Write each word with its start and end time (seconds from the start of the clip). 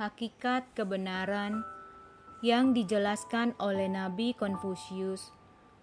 hakikat 0.00 0.64
kebenaran 0.72 1.60
yang 2.40 2.72
dijelaskan 2.72 3.52
oleh 3.60 3.84
Nabi 3.84 4.32
Konfusius, 4.32 5.28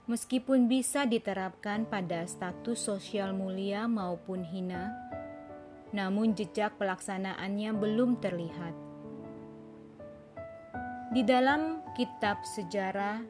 meskipun 0.10 0.66
bisa 0.66 1.06
diterapkan 1.06 1.86
pada 1.86 2.26
status 2.26 2.82
sosial 2.82 3.38
mulia 3.38 3.86
maupun 3.86 4.42
hina, 4.42 4.90
namun 5.94 6.34
jejak 6.34 6.74
pelaksanaannya 6.82 7.78
belum 7.78 8.18
terlihat. 8.18 8.74
Di 11.14 11.22
dalam 11.22 11.86
kitab 11.94 12.42
sejarah 12.42 13.22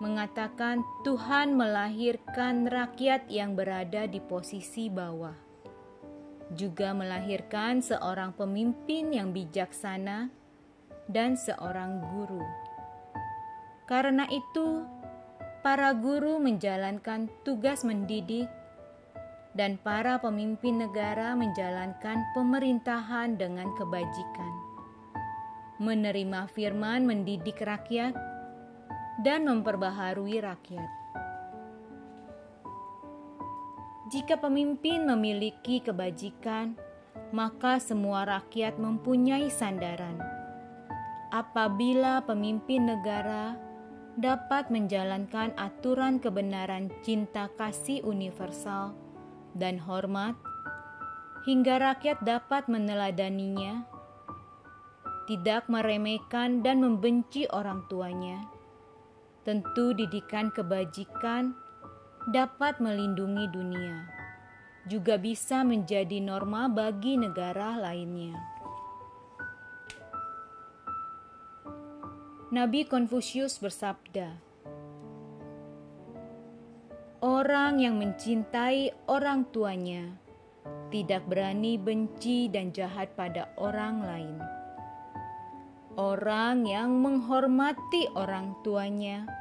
mengatakan 0.00 0.80
Tuhan 1.04 1.52
melahirkan 1.52 2.64
rakyat 2.64 3.28
yang 3.28 3.52
berada 3.52 4.08
di 4.08 4.24
posisi 4.24 4.88
bawah 4.88 5.47
juga 6.56 6.96
melahirkan 6.96 7.84
seorang 7.84 8.32
pemimpin 8.32 9.12
yang 9.12 9.34
bijaksana 9.36 10.32
dan 11.08 11.36
seorang 11.36 12.00
guru. 12.12 12.44
Karena 13.88 14.28
itu, 14.28 14.84
para 15.64 15.96
guru 15.96 16.36
menjalankan 16.40 17.28
tugas 17.44 17.84
mendidik, 17.84 18.48
dan 19.56 19.80
para 19.80 20.20
pemimpin 20.20 20.78
negara 20.78 21.34
menjalankan 21.34 22.22
pemerintahan 22.36 23.34
dengan 23.40 23.72
kebajikan, 23.74 24.52
menerima 25.80 26.46
firman 26.52 27.08
mendidik 27.08 27.58
rakyat, 27.58 28.14
dan 29.24 29.48
memperbaharui 29.48 30.38
rakyat. 30.38 30.97
Jika 34.08 34.40
pemimpin 34.40 35.04
memiliki 35.04 35.84
kebajikan, 35.84 36.80
maka 37.28 37.76
semua 37.76 38.24
rakyat 38.24 38.80
mempunyai 38.80 39.52
sandaran. 39.52 40.16
Apabila 41.28 42.24
pemimpin 42.24 42.88
negara 42.88 43.52
dapat 44.16 44.72
menjalankan 44.72 45.52
aturan 45.60 46.16
kebenaran 46.24 46.88
cinta 47.04 47.52
kasih 47.60 48.00
universal 48.00 48.96
dan 49.52 49.76
hormat, 49.76 50.32
hingga 51.44 51.76
rakyat 51.76 52.24
dapat 52.24 52.64
meneladaninya, 52.64 53.84
tidak 55.28 55.68
meremehkan 55.68 56.64
dan 56.64 56.80
membenci 56.80 57.44
orang 57.52 57.84
tuanya. 57.92 58.40
Tentu 59.44 59.92
didikan 59.92 60.48
kebajikan 60.48 61.67
dapat 62.28 62.76
melindungi 62.76 63.48
dunia, 63.48 64.04
juga 64.84 65.16
bisa 65.16 65.64
menjadi 65.64 66.20
norma 66.20 66.68
bagi 66.68 67.16
negara 67.16 67.80
lainnya. 67.80 68.36
Nabi 72.52 72.84
Konfusius 72.84 73.56
bersabda, 73.56 74.36
"Orang 77.24 77.80
yang 77.80 77.96
mencintai 77.96 78.92
orang 79.08 79.48
tuanya 79.48 80.12
tidak 80.92 81.24
berani 81.32 81.80
benci 81.80 82.52
dan 82.52 82.76
jahat 82.76 83.16
pada 83.16 83.56
orang 83.56 84.04
lain. 84.04 84.36
Orang 85.96 86.68
yang 86.68 86.92
menghormati 87.00 88.12
orang 88.12 88.52
tuanya." 88.60 89.37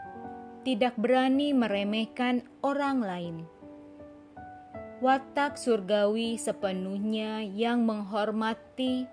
Tidak 0.67 0.99
berani 0.99 1.55
meremehkan 1.55 2.43
orang 2.59 2.99
lain. 2.99 3.47
Watak 4.99 5.55
surgawi 5.55 6.35
sepenuhnya 6.35 7.39
yang 7.39 7.87
menghormati 7.87 9.07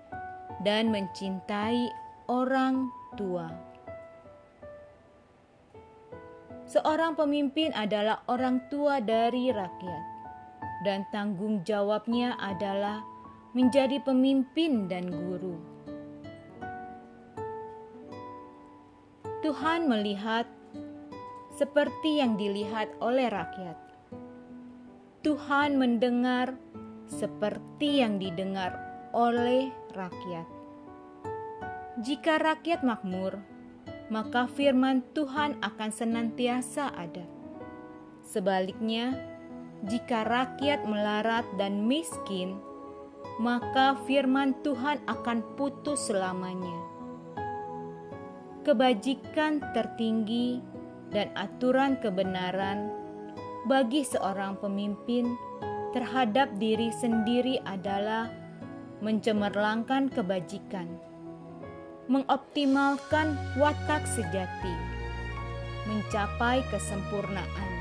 dan 0.67 0.91
mencintai 0.91 1.87
orang 2.27 2.91
tua. 3.15 3.47
Seorang 6.67 7.15
pemimpin 7.15 7.71
adalah 7.71 8.27
orang 8.27 8.59
tua 8.67 8.99
dari 8.99 9.47
rakyat, 9.47 10.03
dan 10.83 11.07
tanggung 11.15 11.63
jawabnya 11.63 12.35
adalah 12.35 12.99
menjadi 13.55 14.03
pemimpin 14.03 14.91
dan 14.91 15.07
guru. 15.07 15.55
Tuhan 19.39 19.87
melihat 19.87 20.49
seperti 21.55 22.19
yang 22.19 22.35
dilihat 22.35 22.91
oleh 22.99 23.31
rakyat. 23.31 23.79
Tuhan 25.23 25.79
mendengar 25.79 26.53
seperti 27.07 28.03
yang 28.03 28.19
didengar 28.19 28.75
oleh 29.15 29.71
rakyat. 29.95 30.45
Jika 32.03 32.37
rakyat 32.43 32.83
makmur, 32.83 33.39
maka 34.11 34.51
firman 34.51 35.01
Tuhan 35.15 35.57
akan 35.63 35.89
senantiasa 35.89 36.91
ada. 36.93 37.23
Sebaliknya, 38.21 39.15
jika 39.87 40.27
rakyat 40.27 40.83
melarat 40.83 41.47
dan 41.55 41.87
miskin, 41.87 42.59
maka 43.39 43.95
firman 44.03 44.53
Tuhan 44.61 44.99
akan 45.07 45.39
putus 45.55 46.11
selamanya. 46.11 46.83
Kebajikan 48.65 49.61
tertinggi 49.71 50.74
dan 51.13 51.29
aturan 51.37 51.97
kebenaran 52.01 52.89
bagi 53.65 54.05
seorang 54.05 54.57
pemimpin 54.61 55.33
terhadap 55.95 56.53
diri 56.61 56.93
sendiri 56.93 57.57
adalah 57.65 58.29
mencemerlangkan 58.99 60.11
kebajikan, 60.11 60.85
mengoptimalkan 62.11 63.33
watak 63.57 64.03
sejati, 64.05 64.75
mencapai 65.89 66.61
kesempurnaan. 66.69 67.71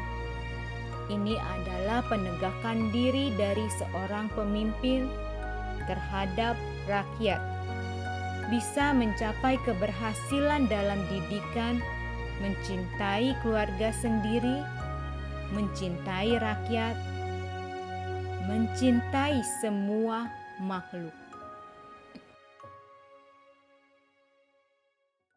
Ini 1.13 1.37
adalah 1.37 2.01
penegakan 2.09 2.89
diri 2.89 3.29
dari 3.37 3.69
seorang 3.77 4.33
pemimpin 4.33 5.05
terhadap 5.85 6.57
rakyat, 6.89 7.41
bisa 8.49 8.97
mencapai 8.97 9.61
keberhasilan 9.69 10.65
dalam 10.65 11.01
didikan 11.13 11.85
mencintai 12.43 13.35
keluarga 13.43 13.95
sendiri, 13.95 14.63
mencintai 15.55 16.39
rakyat, 16.39 16.97
mencintai 18.51 19.43
semua 19.63 20.27
makhluk. 20.59 21.24